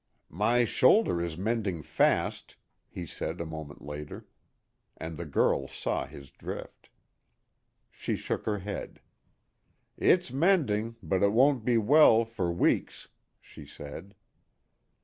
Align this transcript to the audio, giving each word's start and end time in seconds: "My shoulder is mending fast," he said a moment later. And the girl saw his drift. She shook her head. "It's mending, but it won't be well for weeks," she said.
"My 0.33 0.65
shoulder 0.65 1.21
is 1.23 1.37
mending 1.37 1.83
fast," 1.83 2.55
he 2.89 3.05
said 3.05 3.39
a 3.39 3.45
moment 3.45 3.83
later. 3.83 4.25
And 4.97 5.15
the 5.15 5.27
girl 5.27 5.67
saw 5.67 6.07
his 6.07 6.31
drift. 6.31 6.89
She 7.91 8.15
shook 8.15 8.47
her 8.47 8.57
head. 8.57 8.99
"It's 9.99 10.31
mending, 10.33 10.95
but 11.03 11.21
it 11.21 11.33
won't 11.33 11.63
be 11.63 11.77
well 11.77 12.25
for 12.25 12.51
weeks," 12.51 13.09
she 13.39 13.63
said. 13.63 14.15